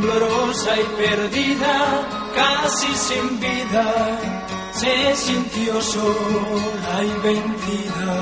[0.00, 2.02] temblorosa y perdida,
[2.34, 4.18] casi sin vida,
[4.72, 8.16] se sintió sola y vencida.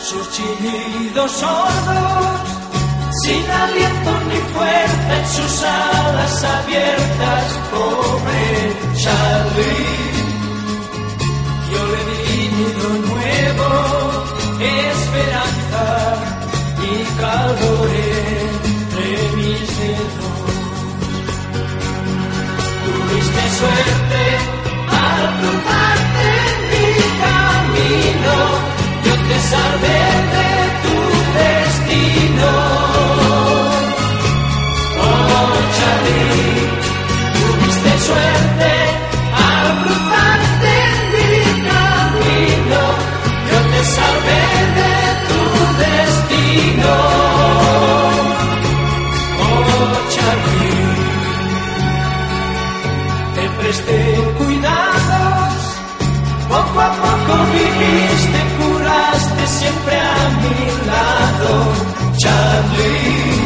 [0.00, 2.40] Sus chillidos sordos,
[3.24, 10.12] sin aliento ni fuerza en sus alas abiertas, pobre Charlie.
[11.72, 13.68] Yo le di nido nuevo,
[14.60, 15.84] esperanza
[16.82, 18.71] y calor
[22.84, 24.22] Tuviste suerte
[24.88, 26.30] al cruzarte
[26.70, 26.88] mi
[27.24, 28.34] camino,
[29.04, 30.00] yo te salvé
[30.34, 30.50] de
[30.82, 30.96] tu
[31.38, 32.50] destino.
[35.04, 36.64] Oh, Charlie,
[37.36, 38.72] tuviste suerte
[39.50, 40.74] al cruzarte
[41.12, 41.28] mi
[41.68, 42.80] camino,
[43.50, 44.44] yo te salvé
[44.78, 44.92] de
[45.28, 45.38] tu
[45.78, 46.11] destino.
[53.72, 55.54] Te cuidados,
[56.48, 60.58] poco a poco viviste, curaste siempre a mi
[60.90, 61.50] lado,
[62.18, 63.40] Charlie.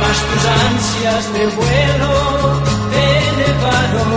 [0.00, 2.12] Mas tus ansias de vuelo
[2.92, 3.06] te
[3.38, 4.10] llevaron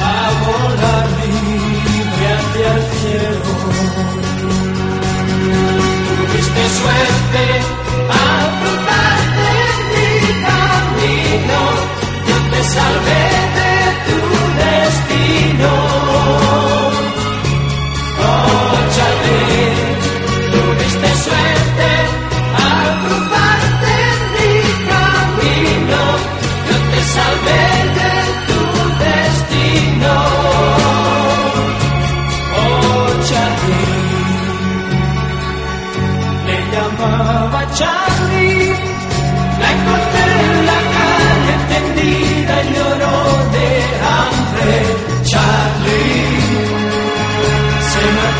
[0.00, 0.14] a
[0.44, 3.50] volar libre hacia el cielo.
[6.08, 7.73] Tuviste suerte
[12.76, 13.33] yo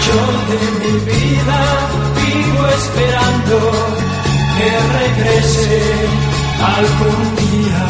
[0.04, 0.20] marchó
[0.50, 1.60] de mi vida,
[2.16, 3.56] vivo esperando
[4.56, 5.82] que regrese
[6.76, 7.82] algún día.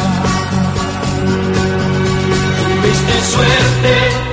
[2.81, 4.24] Tuviste suerte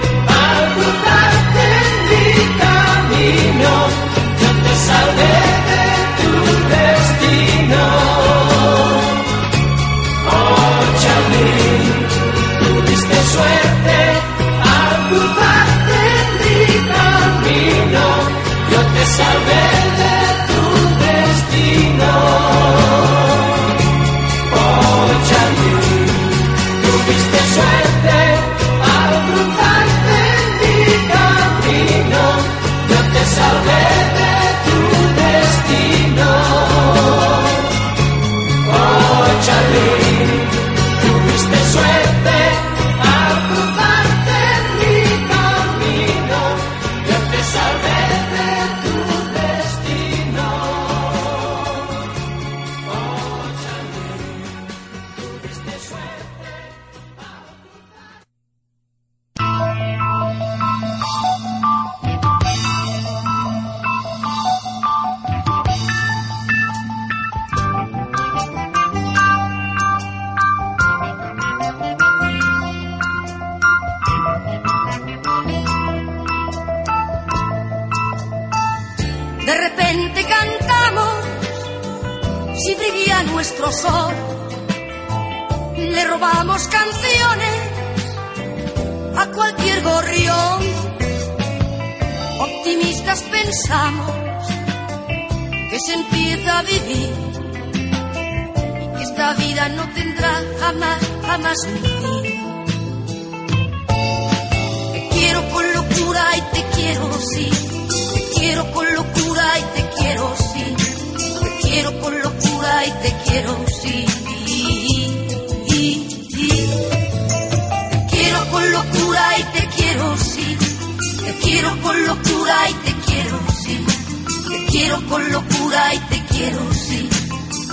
[125.00, 127.08] con locura y te quiero, sí,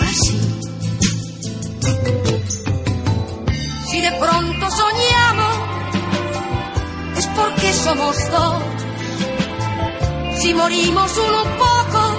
[0.01, 0.39] así.
[3.89, 5.55] Si de pronto soñamos,
[7.17, 8.63] es porque somos dos.
[10.39, 12.15] Si morimos uno poco,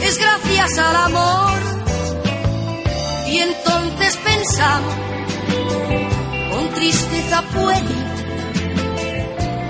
[0.00, 1.58] es gracias al amor.
[3.28, 4.94] Y entonces pensamos,
[6.50, 7.96] con tristeza puede,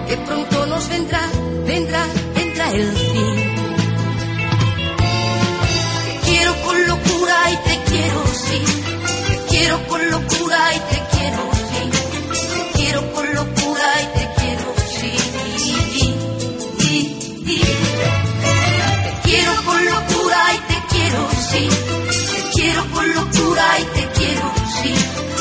[0.09, 1.29] que pronto nos vendrá,
[1.67, 3.42] vendrá, vendrá el fin.
[6.65, 8.63] Con locura y te quiero, sí.
[9.27, 11.85] Te quiero con locura y te quiero, sí.
[12.55, 15.13] Te quiero con locura y te quiero, sí.
[19.03, 21.69] Te quiero con locura y te quiero, sí.
[22.35, 25.32] Te quiero con locura y te quiero, sí.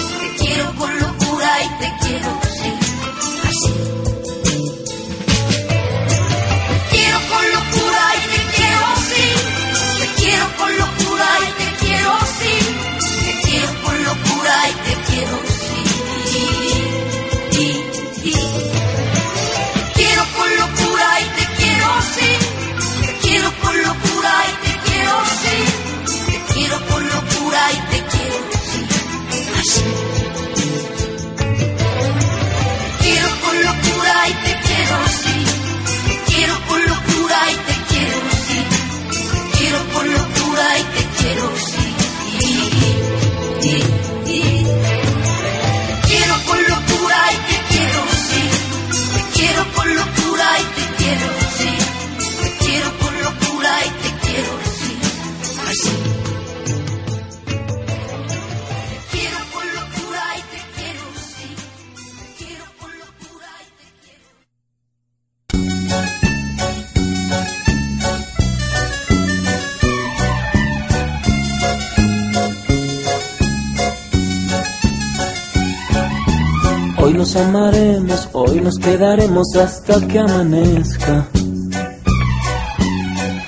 [77.33, 81.30] Nos amaremos, hoy nos quedaremos hasta que amanezca.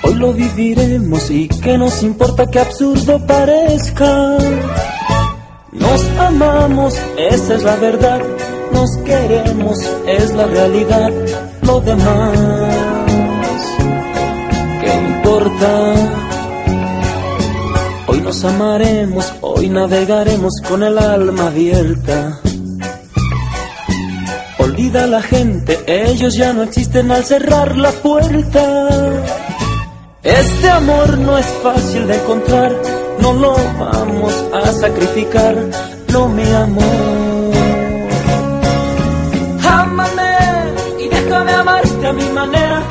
[0.02, 4.38] Hoy lo viviremos y que nos importa que absurdo parezca.
[5.72, 8.22] Nos amamos, esa es la verdad.
[8.72, 9.76] Nos queremos,
[10.06, 11.12] es la realidad.
[11.60, 12.38] Lo demás,
[14.80, 15.94] ¿qué importa?
[18.06, 22.40] Hoy nos amaremos, hoy navegaremos con el alma abierta.
[24.94, 28.62] Olvida a la gente, ellos ya no existen al cerrar la puerta.
[30.22, 32.72] Este amor no es fácil de encontrar,
[33.18, 35.56] no lo vamos a sacrificar,
[36.12, 37.54] no mi amor.
[39.68, 40.36] Ámame
[41.00, 42.82] y déjame amarte a mi manera.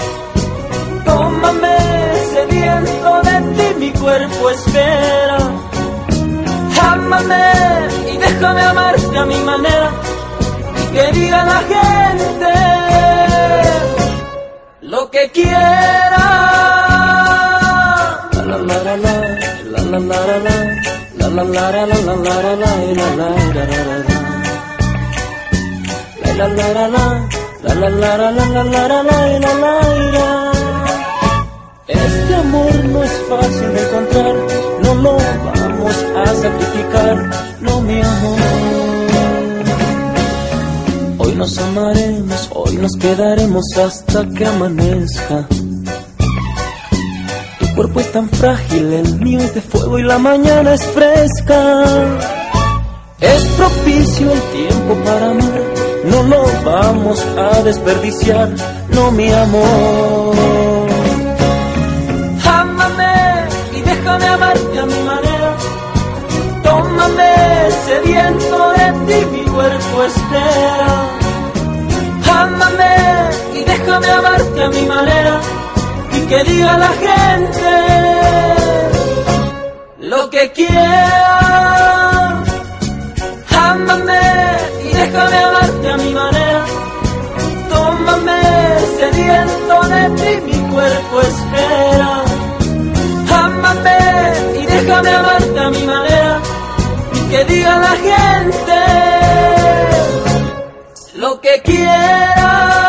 [1.05, 1.77] Tómame
[2.33, 5.37] sediento de ti, mi cuerpo espera.
[6.81, 7.45] Ámame
[8.13, 9.91] y déjame amarte a mi manera
[10.93, 12.53] que diga la gente
[14.81, 16.25] lo que quiera.
[18.33, 19.13] La, la, la, la,
[19.71, 20.55] la la la, alá, alala.
[26.23, 27.05] La la la la,
[27.63, 29.33] la la la la, alai.
[31.87, 34.35] este amor no es fácil de encontrar,
[34.83, 35.17] no lo
[35.47, 37.15] vamos a sacrificar,
[37.61, 38.82] no mi amor.
[41.33, 45.47] Hoy nos amaremos, hoy nos quedaremos hasta que amanezca.
[47.59, 51.85] Tu cuerpo es tan frágil, el mío es de fuego y la mañana es fresca.
[53.19, 55.61] Es propicio el tiempo para amar,
[56.05, 58.49] no lo vamos a desperdiciar,
[58.89, 60.35] no mi amor.
[62.45, 65.57] Ámame y déjame amarte a mi manera.
[66.61, 67.33] Tómame
[67.87, 71.22] sediento de ti, mi cuerpo espera.
[72.43, 72.95] Ámame
[73.53, 75.39] y déjame amarte a mi manera
[76.11, 77.71] y que diga la gente
[79.99, 82.43] lo que quiera.
[83.69, 84.25] Ámame
[84.85, 86.65] y déjame amarte a mi manera.
[87.69, 88.41] Tómame
[88.99, 92.11] sediento de ti, mi cuerpo espera.
[93.45, 93.99] Ámame
[94.61, 96.39] y déjame amarte a mi manera
[97.15, 99.52] y que diga la gente
[101.23, 102.83] lo que quiera.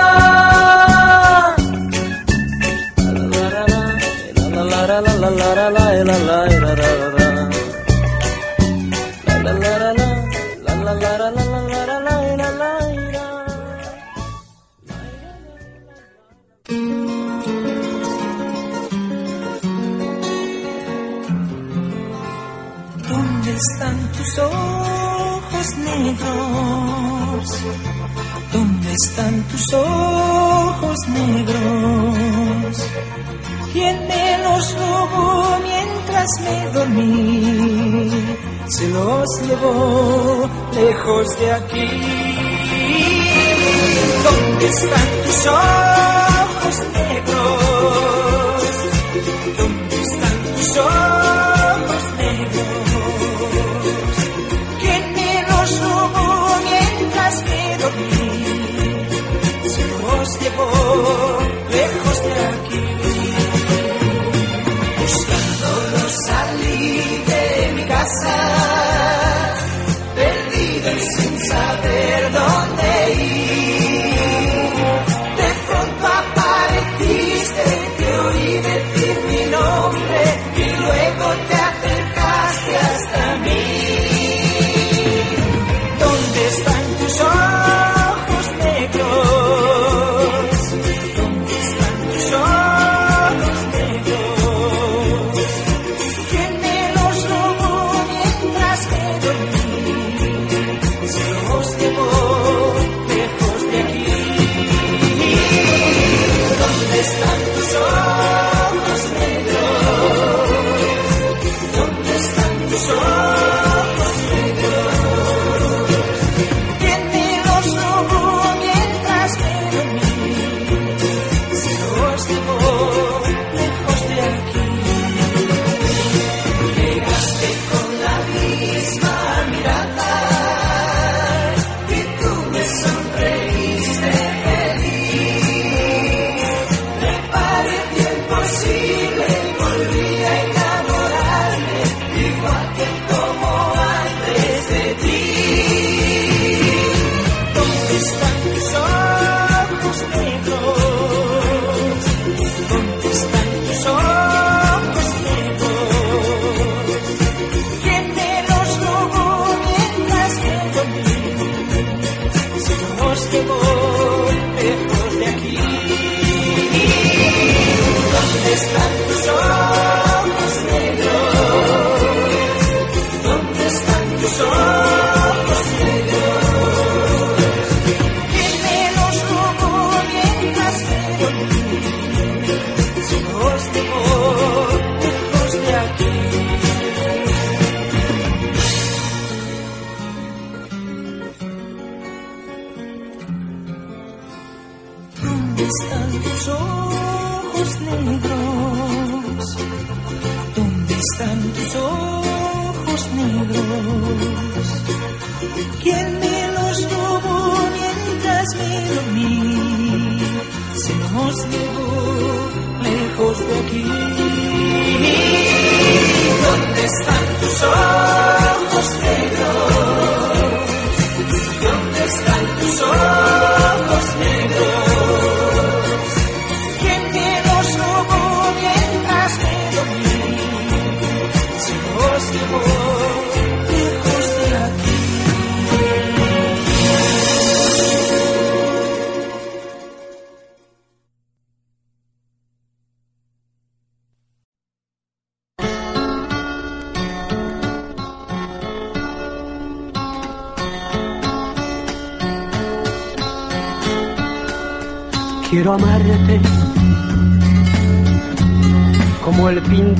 [23.08, 26.44] ¿Dónde están tus ojos negros?
[28.54, 32.90] ¿Dónde están tus ojos negros?
[33.72, 38.10] ¿Quién me los robó mientras me dormí?
[38.68, 41.88] Se los llevó lejos de aquí.
[44.22, 48.62] ¿Dónde están tus ojos negros?
[49.58, 51.13] ¿Dónde están tus ojos?
[61.70, 62.82] lejos de aquí,
[65.00, 68.63] buscando no salir de mi casa.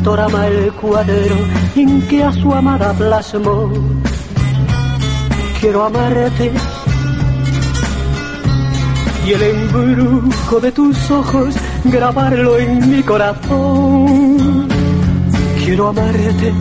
[0.04, 1.34] dorama el cuadro
[1.74, 3.72] en que a su amada plasmó.
[5.60, 6.52] Quiero amarte
[9.26, 14.68] y el embrujo de tus ojos grabarlo en mi corazón.
[15.64, 16.52] Quiero amarte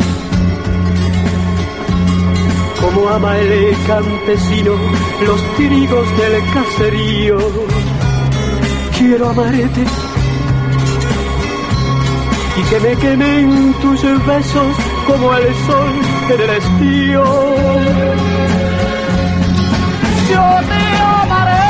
[2.81, 4.71] como ama el campesino
[5.27, 7.38] los trigos del caserío.
[8.97, 9.83] Quiero amarte
[12.55, 14.75] y que me quemen tus besos
[15.07, 15.91] como el sol
[16.29, 17.24] en el estío.
[20.29, 21.62] Yo te amaré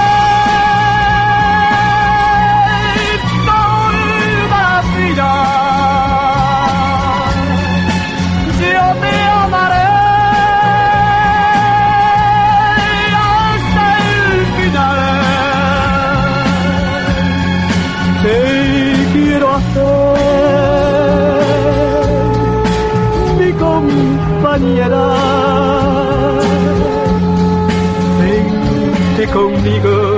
[29.27, 30.17] conmigo.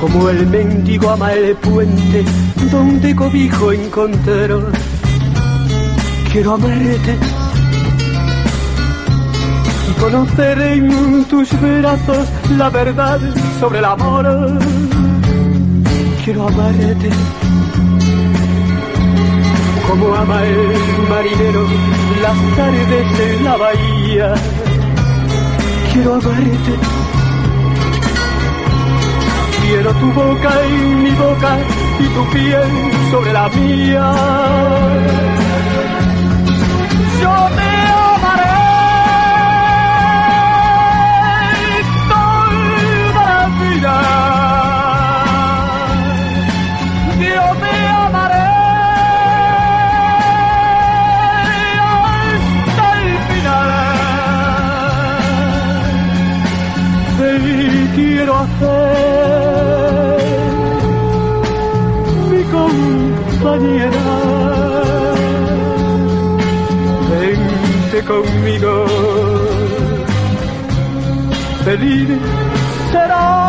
[0.00, 2.24] como el mendigo ama el puente
[2.70, 4.62] donde cobijo encontró.
[6.32, 7.18] Quiero amarte
[9.88, 13.20] y conocer en tus brazos la verdad
[13.60, 14.58] sobre el amor.
[16.30, 17.10] Quiero amarte
[19.88, 21.66] como ama el marinero
[22.22, 24.34] las tardes en la bahía.
[25.92, 26.74] Quiero amarte
[29.60, 31.58] Quiero tu boca en mi boca
[31.98, 32.70] y tu piel
[33.10, 34.14] sobre la mía.
[67.10, 68.86] Vente conmigo,
[71.64, 72.08] feliz
[72.90, 73.39] será.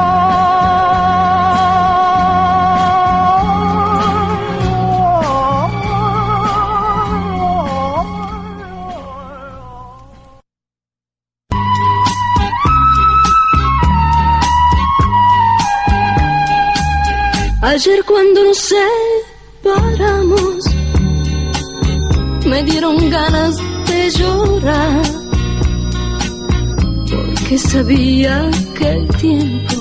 [27.72, 29.76] Sabía que el tiempo,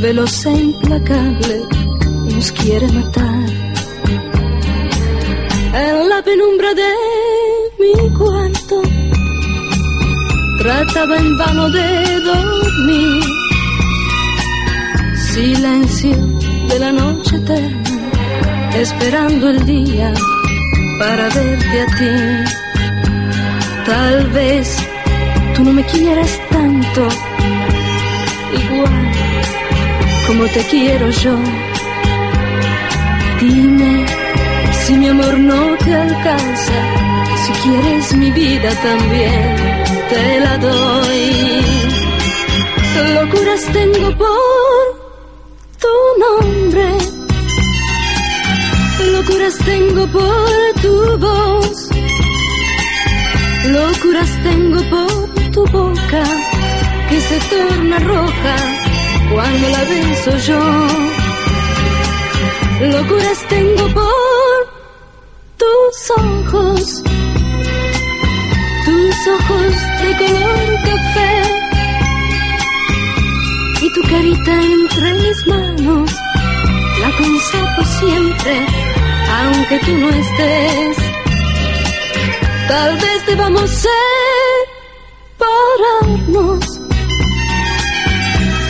[0.00, 1.56] veloz e implacable,
[2.32, 3.46] nos quiere matar.
[5.74, 6.90] En la penumbra de
[7.80, 8.82] mi cuarto,
[10.58, 13.24] trataba en vano de dormir.
[15.32, 16.16] Silencio
[16.68, 17.82] de la noche eterna,
[18.76, 20.12] esperando el día
[21.00, 22.14] para verte a ti.
[23.84, 24.89] Tal vez
[25.60, 27.08] tú no me quieras tanto,
[28.62, 29.12] igual
[30.26, 31.36] como te quiero yo.
[33.40, 34.06] Dime
[34.82, 36.78] si mi amor no te alcanza,
[37.44, 39.56] si quieres mi vida también,
[40.10, 41.30] te la doy.
[43.14, 44.84] Locuras tengo por
[45.82, 45.94] tu
[46.24, 46.86] nombre.
[49.12, 51.90] Locuras tengo por tu voz.
[53.66, 56.22] Locuras tengo por tu boca
[57.08, 58.56] que se torna roja
[59.32, 60.62] cuando la beso yo.
[62.92, 64.58] Locuras tengo por
[65.60, 67.02] tus ojos.
[68.84, 71.34] Tus ojos de color café
[73.82, 76.10] y tu carita entre mis manos.
[77.00, 78.66] La aconsejo siempre,
[79.42, 80.96] aunque tú no estés.
[82.68, 83.70] Tal vez debamos
[85.40, 86.80] separarnos.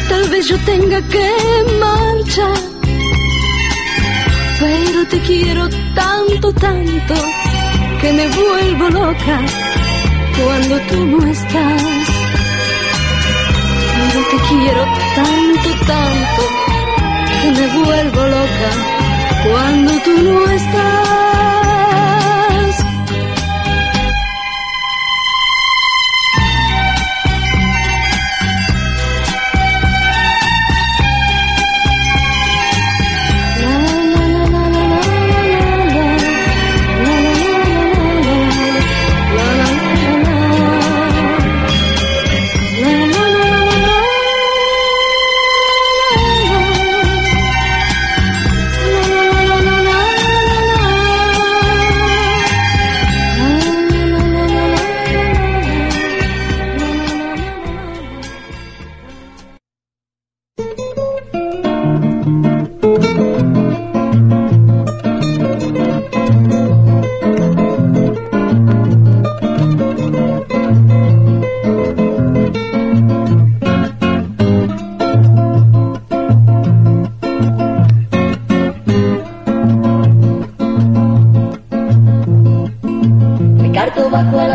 [0.08, 1.28] Tal vez yo tenga que
[1.80, 2.58] marchar.
[4.60, 7.14] Pero te quiero tanto, tanto,
[8.00, 9.40] que me vuelvo loca
[10.36, 11.82] cuando tú no estás
[14.02, 16.42] pero te quiero tanto, tanto,
[17.42, 18.70] que me vuelvo loca
[19.44, 21.29] cuando tú no estás.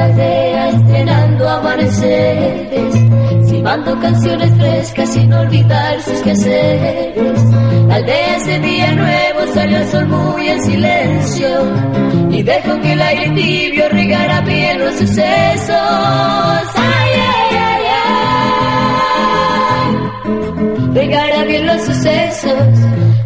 [0.06, 2.94] Aldea estrenando amaneceres,
[3.48, 7.42] silbando canciones frescas sin olvidar sus quehaceres.
[7.88, 11.48] La aldea ese día nuevo salió el sol muy en silencio
[12.30, 15.70] y dejó que el aire tibio regara bien los sucesos.
[16.76, 17.84] Ay, ay, ay,
[19.84, 19.96] ay.
[20.94, 22.54] Regara bien los sucesos.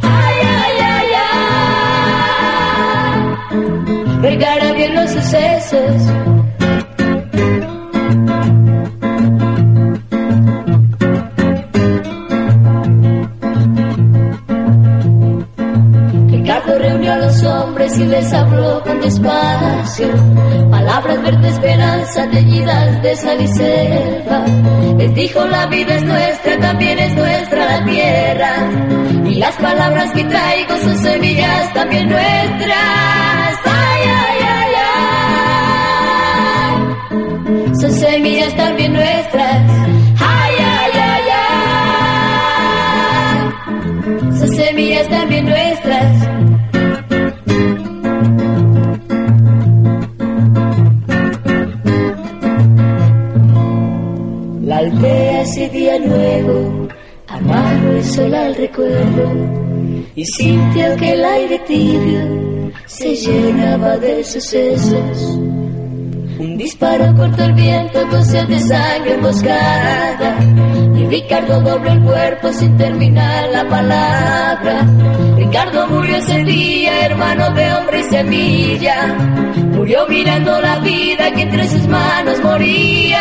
[0.02, 1.50] Ay, ay, ay, ay.
[4.22, 4.59] Regara
[4.90, 6.02] los sucesos.
[16.32, 20.08] Ricardo reunió a los hombres y les habló con despacio.
[20.72, 24.46] Palabras verde esperanza teñidas de sal y selva.
[24.98, 28.54] Les dijo la vida es nuestra, también es nuestra la tierra.
[29.26, 33.39] Y las palabras que traigo son semillas también nuestras.
[37.90, 39.72] Son semillas también nuestras.
[40.20, 41.58] Ay, ay, ay, ay.
[44.38, 46.28] Son semillas también nuestras.
[54.62, 56.88] La aldea ese día nuevo,
[57.28, 59.32] amargo el sol al recuerdo,
[60.16, 65.49] y sintió que el aire tibio se llenaba de sucesos.
[66.40, 70.38] Un disparo cortó el viento con sed de sangre emboscada,
[70.96, 74.88] y Ricardo dobló el cuerpo sin terminar la palabra.
[75.36, 79.18] Ricardo murió ese día, hermano de hombre y semilla,
[79.76, 83.20] murió mirando la vida que entre sus manos moría.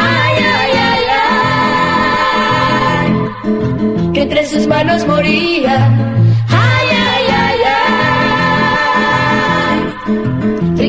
[0.00, 1.04] Ay, ay, ay,
[3.42, 4.12] ay.
[4.12, 5.90] Que entre sus manos moría.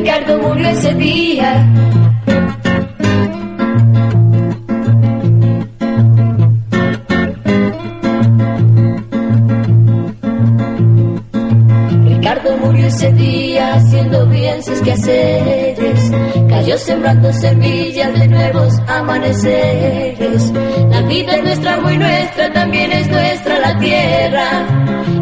[0.04, 1.66] Ricardo murió ese día.
[12.04, 16.12] Ricardo murió ese día haciendo bien sus quehaceres.
[16.50, 20.52] Cayó sembrando semillas de nuevos amaneceres.
[20.90, 24.68] La vida es nuestra, muy nuestra, también es nuestra la tierra.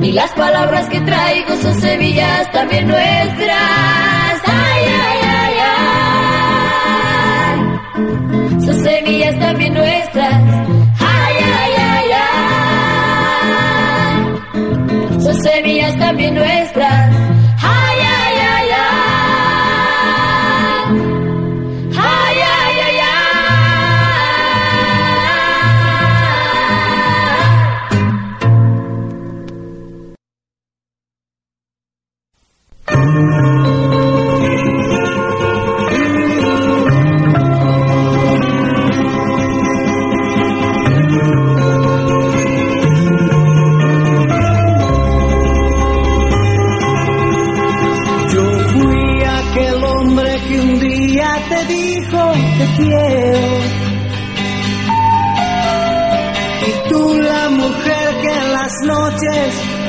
[0.01, 4.10] Y las palabras que traigo son semillas también nuestras.
[8.91, 9.20] Ay.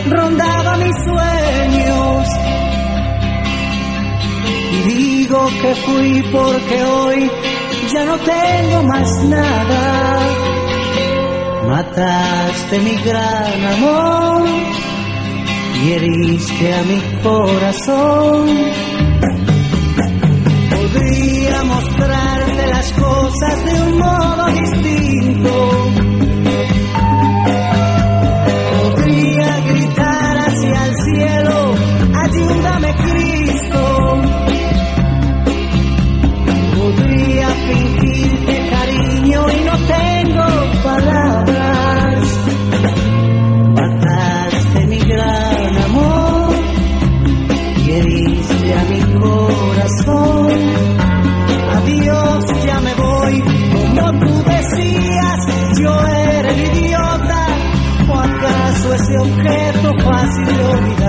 [0.08, 2.28] Rondaba mis sueños.
[4.72, 7.30] Y digo que fui porque hoy
[7.92, 10.18] ya no tengo más nada.
[11.68, 14.48] Mataste mi gran amor
[15.82, 18.48] y heriste a mi corazón.
[20.70, 25.91] Podría mostrarte las cosas de un modo distinto.
[60.04, 61.01] plácido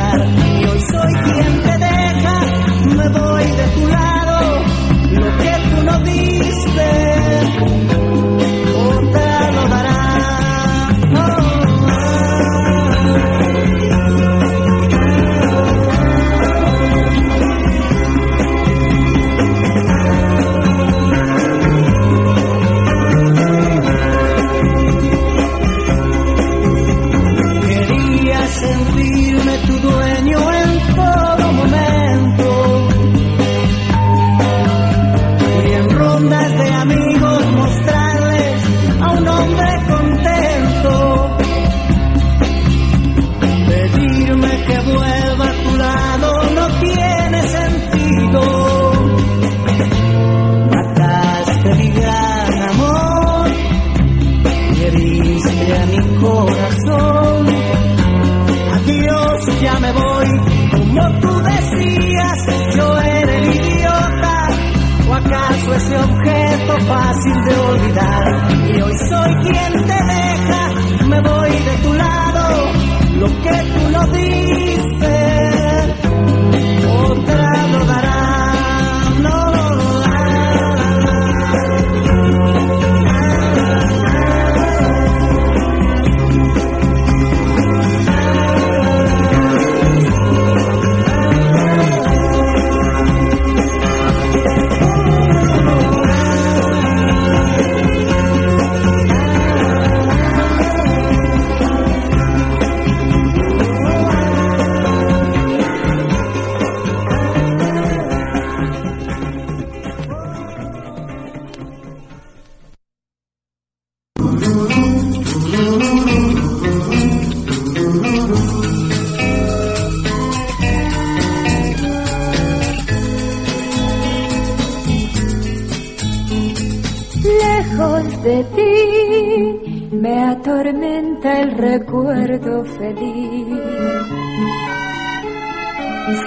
[132.84, 133.48] feliz.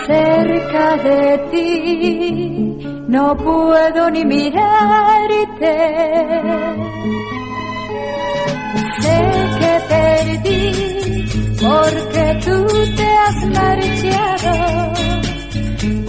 [0.07, 1.69] Cerca de ti
[3.09, 5.75] no puedo ni mirarte.
[9.01, 9.19] Sé
[9.61, 10.63] que perdí
[11.65, 12.57] porque tú
[12.99, 14.55] te has marchado,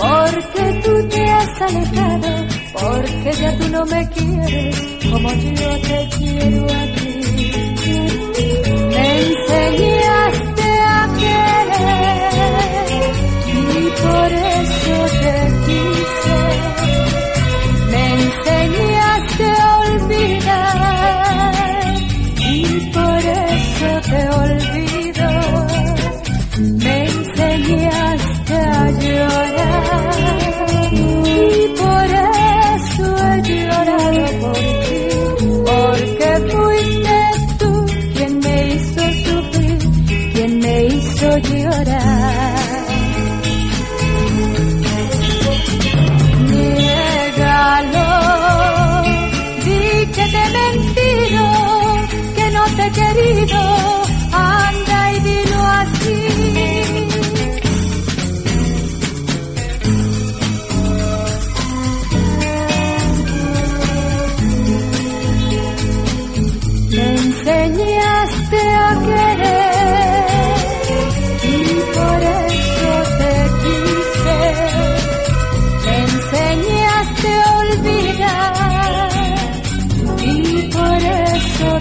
[0.04, 2.32] porque tú te has alejado,
[2.74, 4.76] porque ya tú no me quieres
[5.12, 7.08] como yo te quiero a ti.
[8.94, 10.07] Me enseñé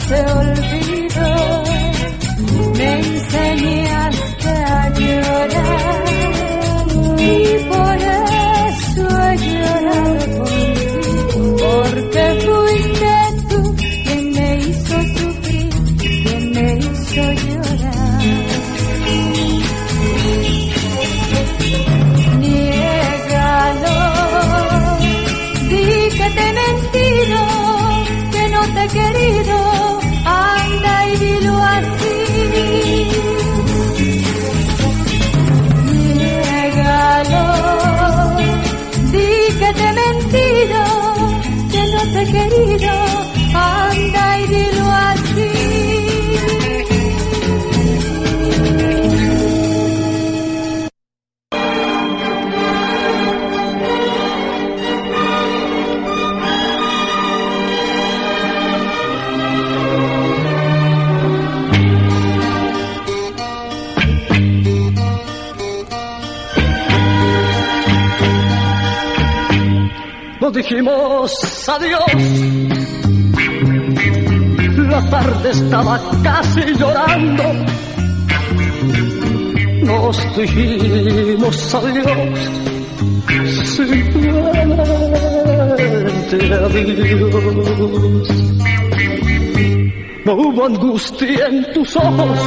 [0.08, 1.62] se olvidó.
[2.76, 4.25] Me enseñaste
[70.56, 71.30] dijimos
[71.68, 72.00] adiós.
[74.88, 77.44] La tarde estaba casi llorando.
[79.82, 82.50] Nos dijimos adiós.
[83.76, 84.76] Simplemente
[86.54, 88.28] adiós.
[90.24, 92.38] No hubo angustia en tus ojos,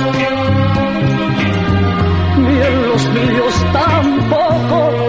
[2.38, 5.09] ni en los míos tampoco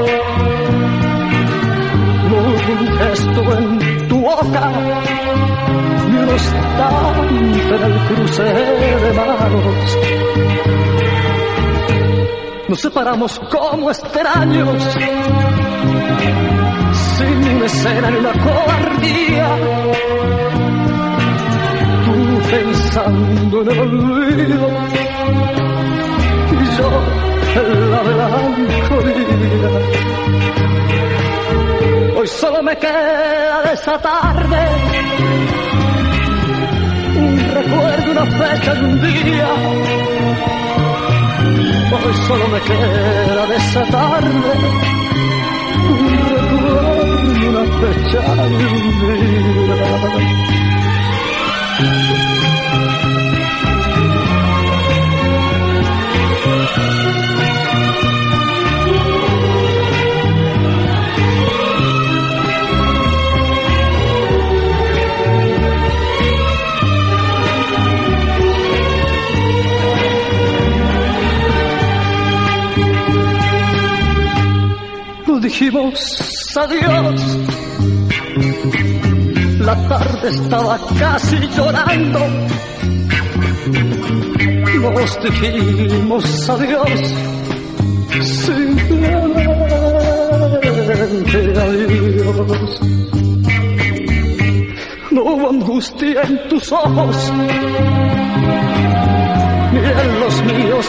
[6.88, 9.98] un instante en el cruce de manos.
[12.68, 14.82] Nos separamos como extraños,
[17.16, 19.48] sin una escena ni una cobardía.
[22.04, 22.14] Tú
[22.50, 24.68] pensando en el olvido
[26.52, 26.90] y yo
[27.60, 29.36] en la melancolía.
[32.16, 34.68] Hoy solo me queda de esa tarde
[37.70, 39.48] recuerdo, una fecha y un día.
[41.92, 44.52] Hoy solo me queda de esa tarde
[45.88, 48.84] un recuerdo, una fecha y un
[51.80, 52.29] día.
[75.60, 77.20] Dijimos adiós.
[79.60, 82.20] La tarde estaba casi llorando.
[84.80, 87.14] Nos dijimos adiós.
[88.22, 89.12] Simplemente
[91.60, 92.80] adiós.
[95.10, 97.32] No hubo angustia en tus ojos,
[99.72, 100.86] ni en los míos.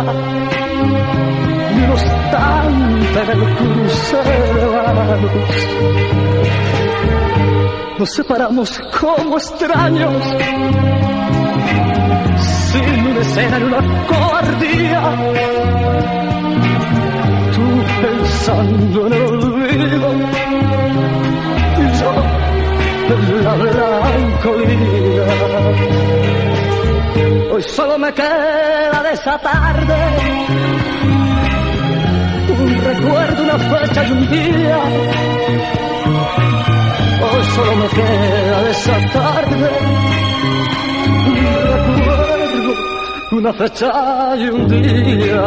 [0.00, 5.32] En ni un instante en el cruce de manos.
[7.98, 10.24] Nos separamos como extraños,
[12.38, 15.02] sin una escena ni una cobardía.
[17.54, 17.64] Tú
[18.02, 20.08] pensando en el olvido,
[21.76, 22.10] y yo
[23.14, 25.26] en la melancolía.
[27.52, 29.96] Hoy solo me queda de esa tarde
[32.60, 34.78] un recuerdo, una fecha y un día.
[37.22, 39.70] Hoy solo me queda de esa tarde
[41.26, 41.36] un
[41.74, 42.74] recuerdo,
[43.32, 45.42] una fecha y un día.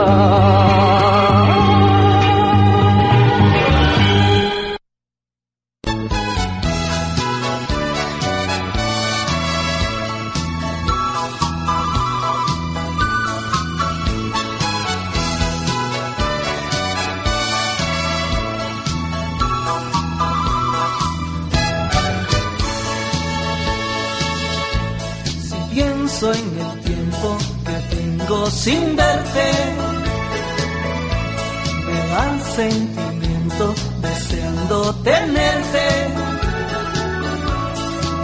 [32.61, 35.85] Sentimiento deseando tenerte.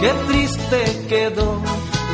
[0.00, 1.60] Qué triste quedó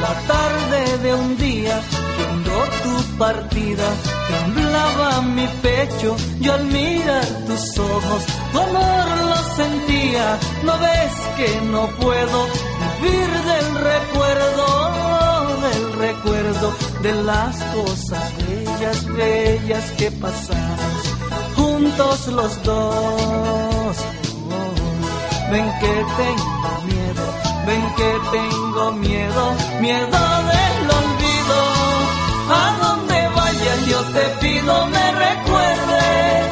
[0.00, 1.76] la tarde de un día
[2.16, 2.52] cuando
[2.84, 3.88] tu partida
[4.32, 6.16] temblaba mi pecho.
[6.40, 10.26] Yo al mirar tus ojos, tu amor lo sentía.
[10.62, 12.38] No ves que no puedo
[13.02, 14.66] vivir del recuerdo,
[15.66, 16.66] del recuerdo
[17.02, 21.03] de las cosas bellas, bellas que pasamos
[21.84, 23.96] juntos los dos.
[25.50, 27.24] Ven que tengo miedo,
[27.66, 29.42] ven que tengo miedo,
[29.80, 30.20] miedo
[30.52, 31.58] del olvido.
[32.62, 36.44] A donde vayas yo te pido me recuerdes,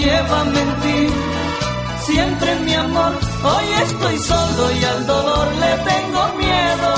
[0.00, 1.00] llévame en ti,
[2.06, 3.12] siempre mi amor.
[3.44, 6.90] Hoy estoy solo y al dolor le tengo miedo.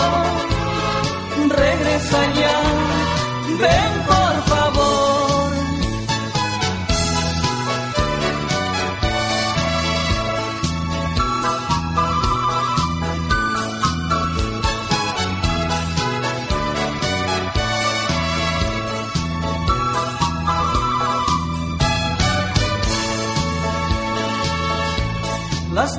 [1.49, 2.57] Regresa ya,
[3.61, 4.30] ven por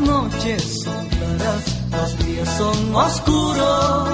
[0.02, 4.10] noches son claras, los días son oscuros.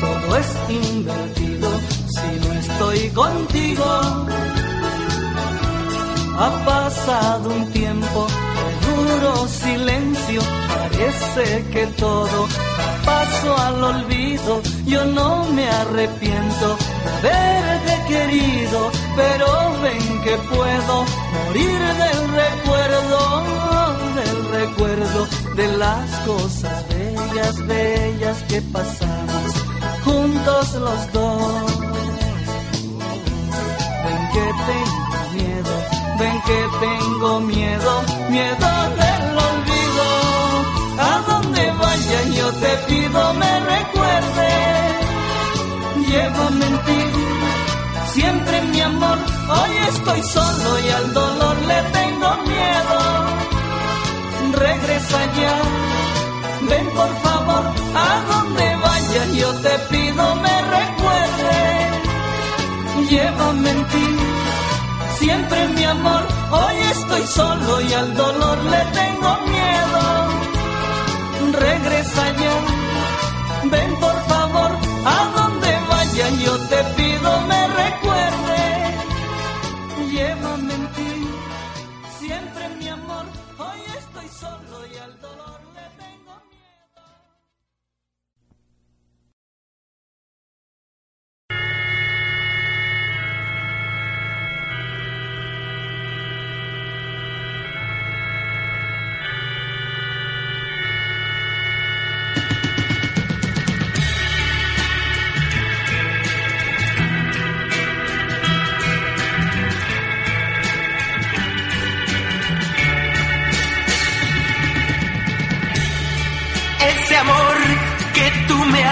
[0.00, 1.68] Todo es invertido
[2.08, 3.84] si no estoy contigo.
[6.36, 8.26] Ha pasado un tiempo
[8.58, 12.48] de duro silencio, parece que todo
[13.04, 14.62] paso al olvido.
[14.86, 16.76] Yo no me arrepiento
[17.22, 19.46] de haberte querido, pero
[19.82, 21.04] ven que puedo
[21.34, 23.18] morir del recuerdo,
[24.66, 29.46] recuerdo de las cosas bellas, bellas que pasamos
[30.04, 31.76] juntos los dos.
[34.04, 35.74] Ven que tengo miedo,
[36.18, 37.92] ven que tengo miedo,
[38.30, 40.06] miedo del olvido.
[40.98, 44.94] A donde vaya yo te pido me recuerdes,
[46.08, 47.02] llévame en ti,
[48.14, 49.18] siempre mi amor.
[49.56, 53.33] Hoy estoy solo y al dolor le tengo miedo.
[54.56, 55.54] Regresa ya,
[56.68, 61.84] ven por favor, a donde vaya yo te pido me recuerdes
[63.10, 64.06] llévame en ti.
[65.18, 70.02] Siempre mi amor, hoy estoy solo y al dolor le tengo miedo.
[71.52, 72.54] Regresa ya,
[73.70, 74.70] ven por favor,
[75.16, 78.53] a donde vaya yo te pido me recuerde.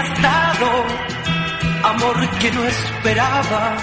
[0.03, 0.23] Has
[1.83, 3.75] amor que no esperaba,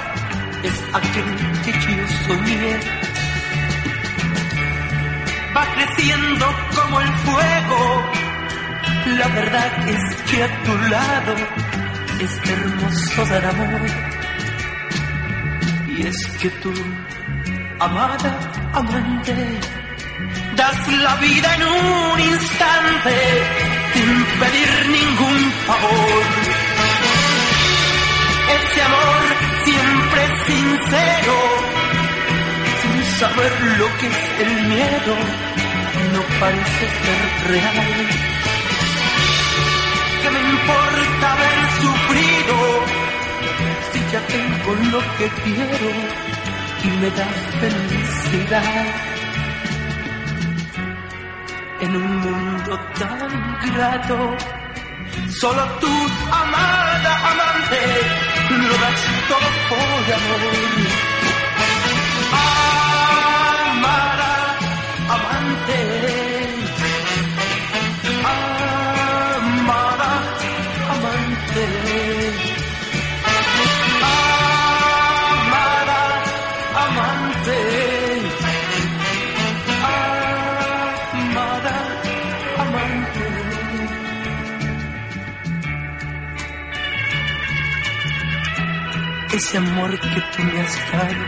[0.63, 1.29] es aquel
[1.65, 2.81] que yo soñé.
[5.57, 6.47] Va creciendo
[6.77, 8.11] como el fuego,
[9.19, 11.35] la verdad es que a tu lado
[12.21, 13.81] es hermoso dar amor.
[15.89, 16.73] Y es que tú,
[17.79, 19.61] amada, amante,
[20.57, 23.70] das la vida en un instante
[24.01, 26.23] sin pedir ningún favor.
[28.59, 29.23] Ese amor
[29.65, 31.37] siempre sincero,
[32.81, 35.15] sin saber lo que es el miedo,
[36.15, 37.21] no parece ser
[37.53, 38.09] real.
[40.23, 42.57] ¿Qué me importa haber sufrido
[43.93, 45.89] si ya tengo lo que quiero
[46.85, 47.29] y me da
[47.61, 49.20] felicidad?
[51.81, 54.37] En un mundo tan grato.
[55.41, 55.93] Solo tú,
[56.31, 57.81] amada amante,
[58.51, 60.43] lo das todo por amor.
[63.67, 64.31] Amada
[65.09, 66.20] amante,
[89.43, 91.25] Ese amor que tú me has dado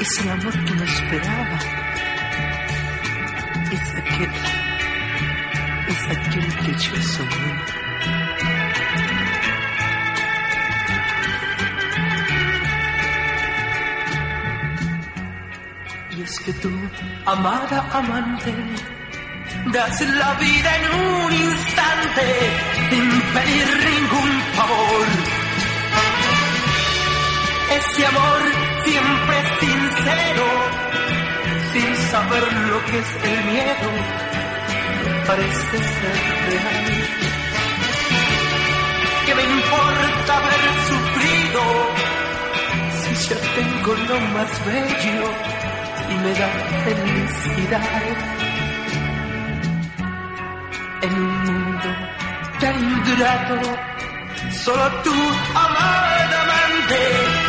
[0.00, 1.58] es el amor que no esperaba.
[3.70, 4.30] Es aquel,
[5.86, 7.54] es aquel que yo soñé.
[16.10, 16.72] Y es que tú,
[17.24, 18.52] amada amante,
[19.72, 22.24] das la vida en un instante
[22.90, 25.33] sin pedir ningún favor.
[27.76, 28.40] Ese amor
[28.84, 30.46] siempre sincero,
[31.72, 33.88] sin saber lo que es el miedo,
[35.26, 36.18] parece ser
[36.48, 36.84] real.
[39.26, 41.62] ¿Qué me importa haber sufrido
[43.00, 45.54] si ya tengo lo más bello?
[46.10, 46.48] y me da
[46.84, 47.82] felicidad.
[51.02, 51.88] En un mundo
[52.60, 53.56] tan ingrato,
[54.64, 55.14] solo tú,
[55.54, 57.43] amada amante,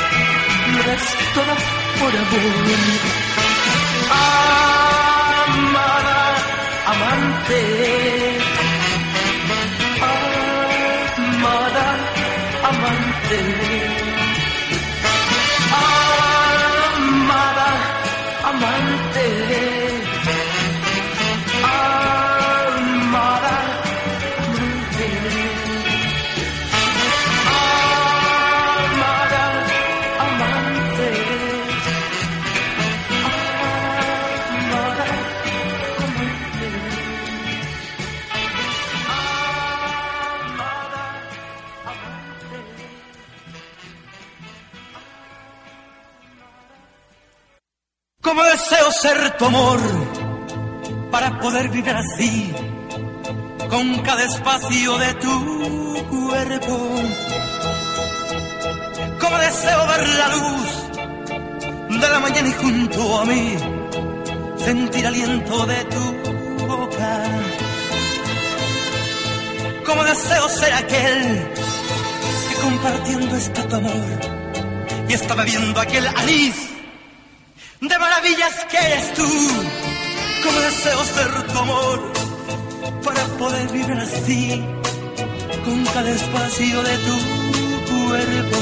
[0.86, 1.54] lo das todo
[2.00, 2.46] por amor.
[5.46, 6.20] Amada
[6.94, 7.62] amante,
[11.28, 11.88] amada
[12.70, 13.40] amante.
[16.98, 17.70] Amada
[18.50, 19.26] amante,
[49.06, 49.80] ser tu amor
[51.12, 52.52] para poder vivir así
[53.70, 55.36] con cada espacio de tu
[56.10, 56.76] cuerpo.
[59.22, 60.70] Como deseo ver la luz
[62.02, 63.56] de la mañana y junto a mí
[64.66, 66.04] sentir aliento de tu
[66.66, 67.12] boca.
[69.86, 71.20] Como deseo ser aquel
[72.48, 74.08] que compartiendo está tu amor
[75.10, 76.75] y está bebiendo aquel anís
[77.88, 79.28] de maravillas que eres tú.
[80.44, 82.14] Como deseo ser tu amor
[83.04, 84.64] para poder vivir así
[85.64, 87.16] con cada espacio de tu
[87.92, 88.60] cuerpo.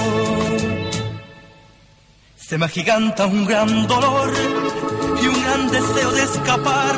[2.36, 4.32] Se me agiganta un gran dolor
[5.22, 6.96] y un gran deseo de escapar,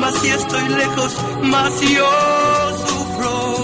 [0.00, 1.12] mas si estoy lejos,
[1.42, 2.10] más yo
[2.86, 3.54] sufro.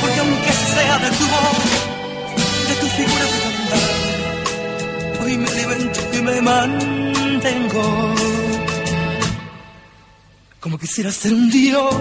[0.00, 1.85] Porque aunque sea de tu voz,
[6.26, 8.14] me mantengo.
[10.60, 11.94] Como quisiera ser un dios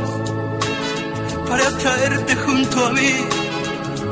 [1.47, 3.13] para traerte junto a mí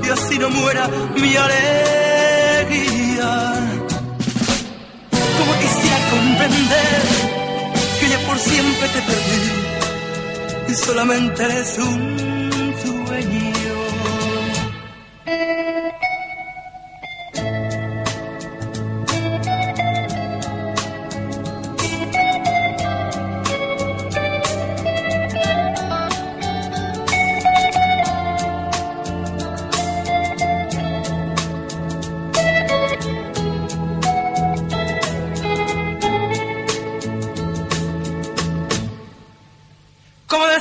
[0.06, 3.32] y así no muera mi alegría.
[5.38, 7.02] Como quisiera comprender
[8.00, 9.44] que ya por siempre te perdí
[10.70, 12.33] y solamente eres un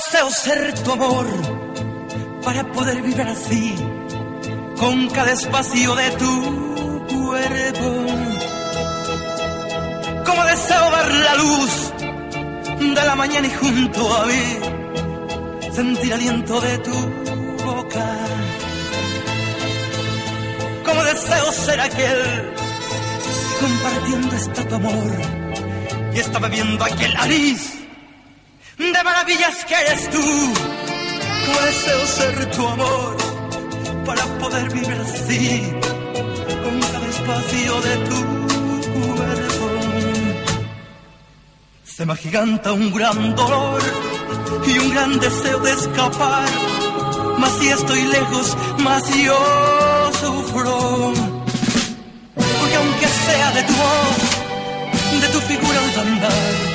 [0.04, 1.26] deseo ser tu amor
[2.42, 3.74] para poder vivir así
[4.78, 7.90] con cada espacio de tu cuerpo.
[10.26, 11.92] Como deseo ver la luz
[12.78, 14.44] de la mañana y junto a mí
[15.72, 16.96] sentir aliento de tu
[17.64, 18.06] boca.
[20.84, 22.54] Como deseo ser aquel
[23.60, 25.12] compartiendo este tu amor
[26.14, 27.81] y está bebiendo aquel anís
[28.90, 30.22] de maravillas que eres tú.
[31.72, 33.16] Deseo ser tu amor
[34.04, 35.72] para poder vivir así
[36.62, 38.18] con cada espacio de tu
[38.92, 39.66] cuerpo.
[41.84, 43.80] Se me agiganta un gran dolor
[44.66, 46.48] y un gran deseo de escapar.
[47.38, 49.40] Mas si estoy lejos, más yo
[50.20, 51.12] sufro.
[52.34, 56.71] Porque aunque sea de tu voz, de tu figura al andar,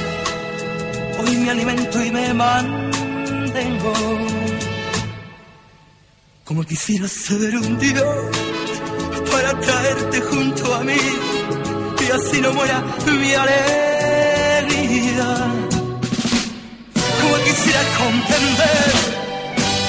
[1.20, 3.93] hoy me alimento y me mantengo.
[6.43, 8.03] Como quisiera ser un dios
[9.32, 10.97] para traerte junto a mí
[11.99, 13.68] y así no muera mi alegría.
[17.22, 18.91] Como quisiera comprender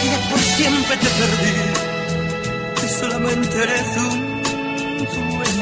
[0.01, 1.57] que por siempre te perdí
[2.85, 4.19] y solamente eres un
[5.15, 5.58] sueño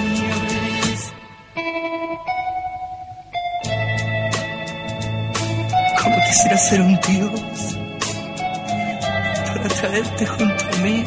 [6.26, 7.40] quisiera ser un dios
[9.46, 11.04] para traerte junto a mí.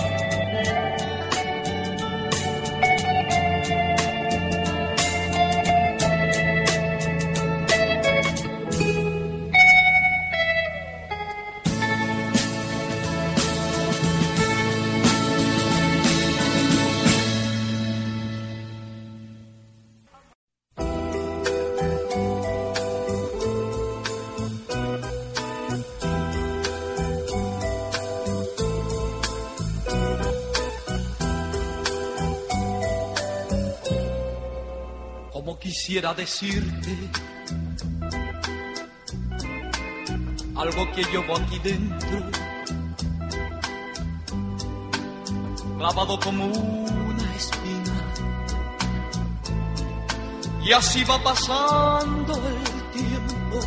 [35.99, 36.95] Quisiera decirte
[40.55, 42.19] algo que llevo aquí dentro,
[45.77, 47.97] clavado como una espina.
[50.63, 52.63] Y así va pasando el
[52.99, 53.59] tiempo,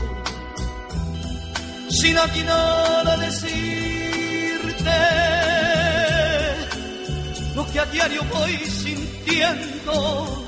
[1.91, 5.01] sin atinar a decirte
[7.55, 10.42] lo que a diario voy sintiendo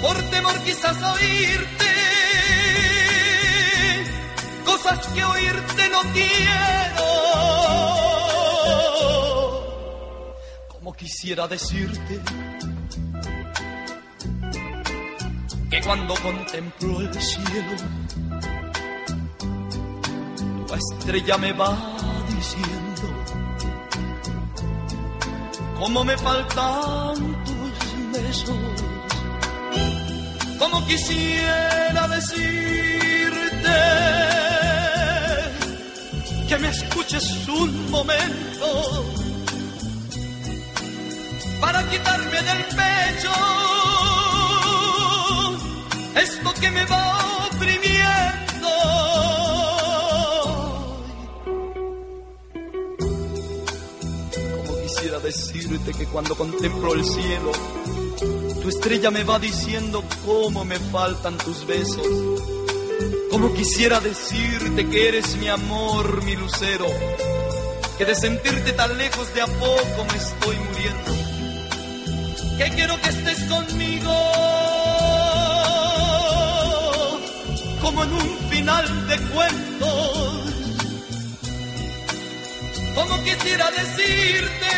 [0.00, 1.90] por temor quizás oírte
[4.64, 7.06] cosas que oírte no quiero.
[10.68, 12.20] Como quisiera decirte
[15.70, 17.76] que cuando contemplo el cielo,
[20.66, 21.76] tu estrella me va
[22.28, 23.06] diciendo
[25.78, 27.39] cómo me faltan
[30.70, 32.50] como quisiera decirte
[36.48, 39.04] que me escuches un momento,
[41.60, 43.32] para quitarme del pecho
[46.16, 48.68] esto que me va oprimiendo.
[54.56, 57.52] Como quisiera decirte que cuando contemplo el cielo,
[58.70, 62.06] estrella me va diciendo cómo me faltan tus besos.
[63.30, 66.86] Como quisiera decirte que eres mi amor, mi lucero,
[67.98, 71.12] que de sentirte tan lejos de a poco me estoy muriendo,
[72.58, 74.14] que quiero que estés conmigo,
[77.80, 80.40] como en un final de cuentos,
[82.94, 84.70] como quisiera decirte,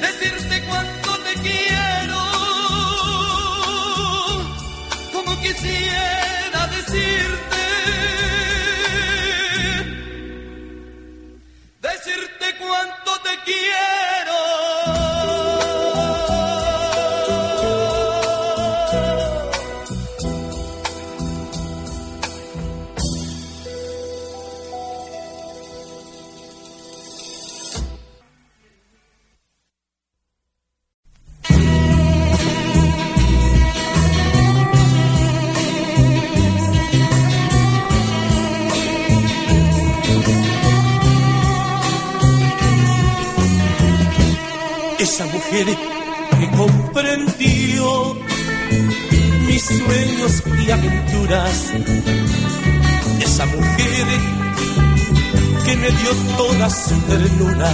[0.00, 0.95] decirte cuánto
[1.46, 2.22] quiero,
[5.12, 7.62] como quisiera decirte,
[11.80, 13.85] decirte cuánto te quiero.
[45.56, 45.76] Mujer
[46.38, 48.16] que comprendió
[49.46, 51.72] mis sueños y aventuras.
[53.20, 54.06] Esa mujer
[55.64, 57.72] que me dio toda su ternura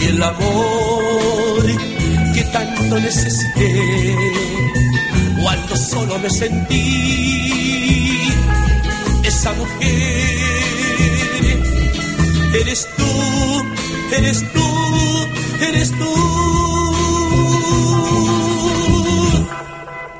[0.00, 1.64] y el amor
[2.34, 4.14] que tanto necesité
[5.42, 8.22] cuando solo me sentí.
[9.24, 10.38] Esa mujer
[12.54, 13.64] eres tú,
[14.16, 14.77] eres tú,
[15.60, 16.14] eres tú.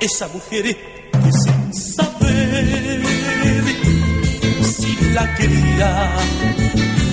[0.01, 3.03] Esa mujer que sin saber
[4.63, 6.11] si la quería,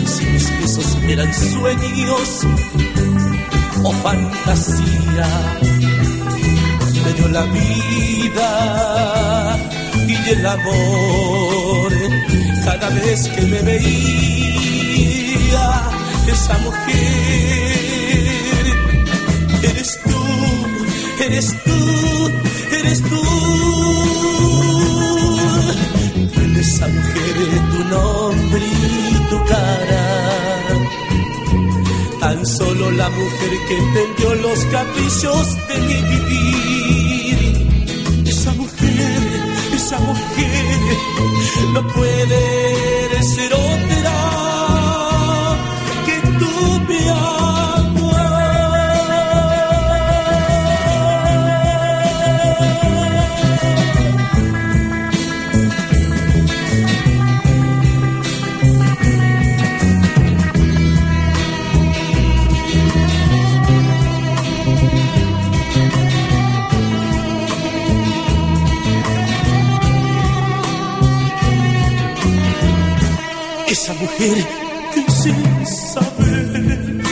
[0.05, 2.41] si mis besos eran sueños
[3.83, 5.27] o fantasía,
[7.03, 8.49] me dio la vida
[10.07, 11.91] y el amor
[12.63, 14.65] cada vez que me veía
[16.27, 17.54] esa mujer
[19.85, 20.19] eres tú
[21.23, 22.31] eres tú
[22.79, 23.21] eres tú.
[26.41, 27.35] En esa mujer
[27.71, 30.05] tu nombre y tu cara.
[32.19, 37.37] Tan solo la mujer que entendió los caprichos de mi vivir.
[38.27, 40.97] Esa mujer esa mujer
[41.73, 43.64] no puede ser otra
[73.77, 74.37] Esa mujer
[75.21, 77.03] sin saber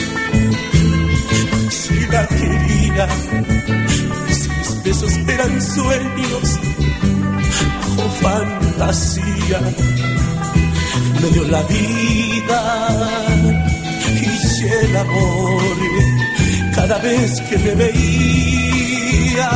[1.69, 3.07] si la quería,
[4.29, 6.59] si mis besos eran sueños
[7.97, 9.59] o fantasía,
[11.21, 12.61] me dio la vida
[14.07, 15.77] y el amor
[16.75, 19.49] cada vez que me veía.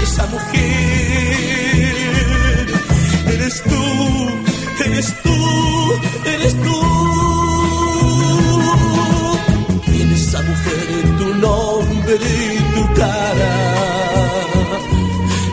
[0.00, 1.94] Esa mujer
[3.34, 4.43] eres tú,
[4.80, 5.36] eres tú,
[6.24, 6.76] eres tú.
[9.86, 10.86] En esa mujer
[11.18, 13.52] tu nombre y tu cara.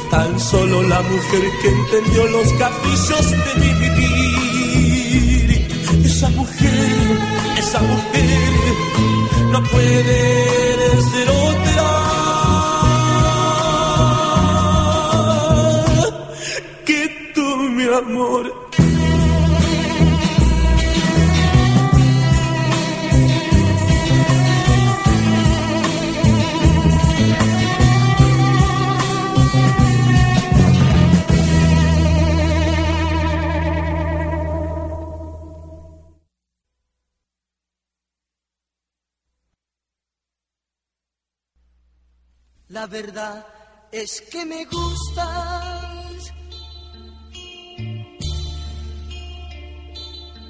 [0.09, 5.49] Tan solo la mujer que entendió los caprichos de mi vivir.
[6.05, 7.17] Esa mujer,
[7.57, 8.73] esa mujer
[9.51, 10.80] no puede
[42.91, 43.45] verdad
[43.91, 46.33] es que me gustas.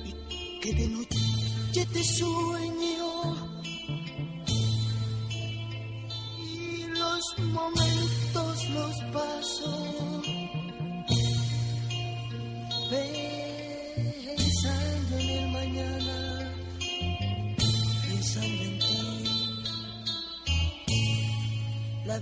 [0.04, 3.01] Y que de noche te sueño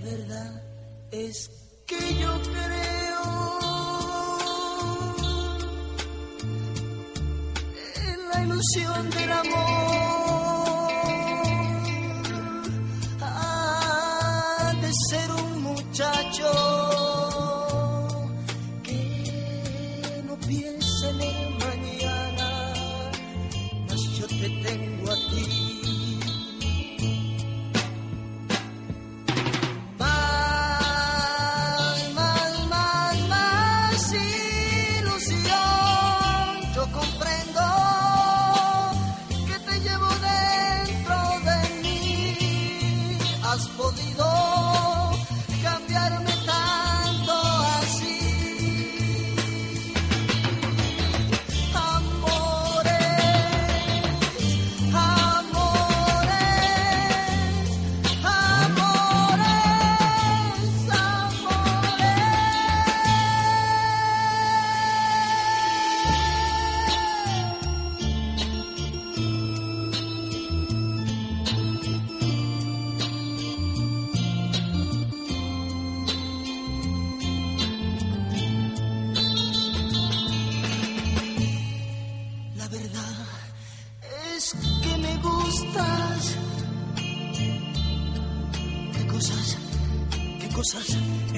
[0.10, 0.62] verdad
[1.12, 1.50] es
[1.86, 3.60] que yo creo
[8.08, 9.69] en la ilusión del amor.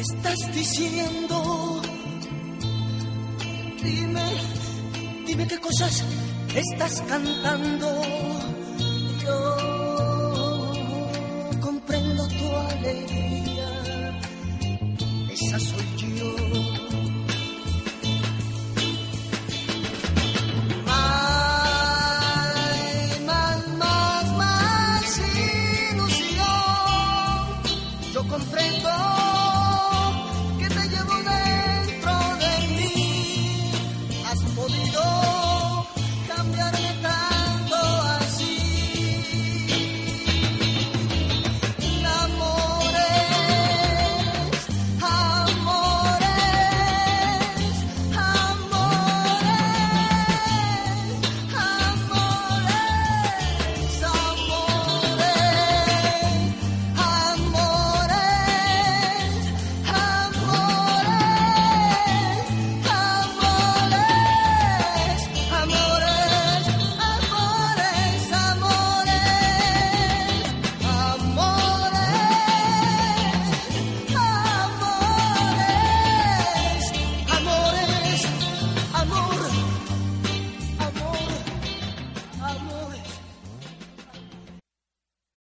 [0.01, 1.81] estás diciendo?
[3.83, 4.25] Dime,
[5.27, 6.03] dime qué cosas
[6.55, 8.50] estás cantando.